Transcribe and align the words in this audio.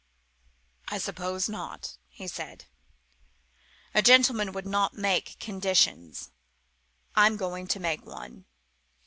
"I 0.87 0.97
suppose 0.97 1.47
not," 1.47 1.99
he 2.09 2.27
said; 2.27 2.65
"a 3.93 4.01
gentleman 4.01 4.51
would 4.51 4.65
not 4.65 4.95
make 4.95 5.39
conditions. 5.39 6.31
I'm 7.15 7.37
going 7.37 7.67
to 7.67 7.79
make 7.79 8.03
one. 8.03 8.45